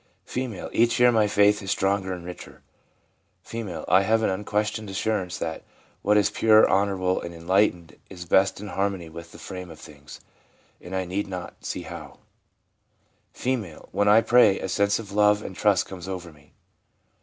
F.' 0.27 0.35
Each 0.73 0.99
year 0.99 1.11
my 1.11 1.27
faith 1.27 1.61
is 1.61 1.69
stronger 1.69 2.11
and 2.11 2.25
richer/ 2.25 2.63
F.' 3.45 3.83
I 3.87 4.01
have 4.01 4.23
unquestioned 4.23 4.89
assur 4.89 5.21
ance 5.21 5.37
that 5.37 5.61
what 6.01 6.17
is 6.17 6.31
pure, 6.31 6.67
honourable 6.67 7.21
and 7.21 7.35
enlightened 7.35 7.97
is 8.09 8.25
best 8.25 8.59
in 8.59 8.69
harmony 8.69 9.09
with 9.09 9.31
the 9.31 9.37
frame 9.37 9.69
of 9.69 9.79
things, 9.79 10.19
and 10.81 10.95
I 10.95 11.05
need 11.05 11.27
not 11.27 11.63
see 11.65 11.83
how/ 11.83 12.17
F.' 13.35 13.77
When 13.91 14.07
I 14.07 14.21
pray, 14.21 14.59
a 14.59 14.69
sense 14.69 14.97
of 14.97 15.11
love 15.11 15.43
and 15.43 15.55
trust 15.55 15.85
comes 15.85 16.07
over 16.07 16.33
me.' 16.33 16.53